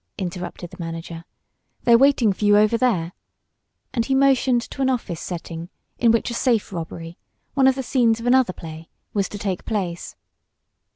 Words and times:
interrupted 0.17 0.71
the 0.71 0.79
manager. 0.79 1.25
"They're 1.83 1.95
waiting 1.95 2.33
for 2.33 2.43
you 2.43 2.57
over 2.57 2.75
there," 2.75 3.11
and 3.93 4.03
he 4.03 4.15
motioned 4.15 4.63
to 4.71 4.81
an 4.81 4.89
office 4.89 5.21
setting, 5.21 5.69
in 5.99 6.11
which 6.11 6.31
a 6.31 6.33
safe 6.33 6.73
robbery, 6.73 7.19
one 7.53 7.67
of 7.67 7.75
the 7.75 7.83
scenes 7.83 8.19
of 8.19 8.25
another 8.25 8.51
play, 8.51 8.89
was 9.13 9.29
to 9.29 9.37
take 9.37 9.63
place. 9.63 10.15